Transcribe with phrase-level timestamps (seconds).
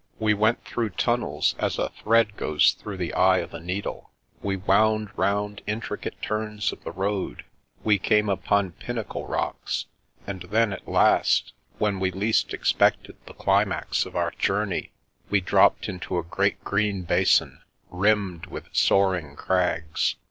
[0.17, 4.09] We went through tunnels as a thread goes through the eye of a needle;
[4.41, 7.45] we wound round intri cate turns of the road;
[7.83, 9.85] we came upon pinnacle rocks;
[10.25, 14.91] and then, at last, when we least expected the climax of our journey,
[15.29, 17.61] we dropped into a great green basin,
[17.91, 20.15] rimmed with soaring crags.